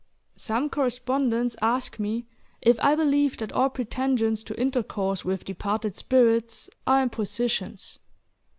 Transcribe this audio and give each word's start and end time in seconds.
Some 0.35 0.67
correspondents 0.71 1.55
ask 1.61 1.99
me 1.99 2.25
if 2.59 2.79
I 2.79 2.95
believe 2.95 3.37
that 3.37 3.51
all 3.51 3.69
pretensions 3.69 4.43
to 4.45 4.59
intercourse 4.59 5.23
with 5.23 5.45
departed 5.45 5.95
spirits 5.95 6.71
are 6.87 7.03
impositions. 7.03 7.99